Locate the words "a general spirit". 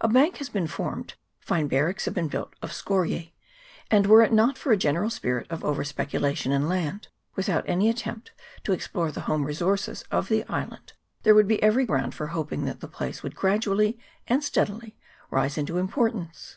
4.72-5.46